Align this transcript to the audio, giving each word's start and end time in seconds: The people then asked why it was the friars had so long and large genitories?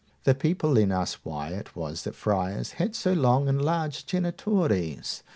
The 0.23 0.33
people 0.33 0.73
then 0.73 0.91
asked 0.91 1.19
why 1.23 1.49
it 1.49 1.75
was 1.75 2.05
the 2.05 2.11
friars 2.11 2.71
had 2.71 2.95
so 2.95 3.13
long 3.13 3.47
and 3.47 3.61
large 3.63 4.07
genitories? 4.07 5.21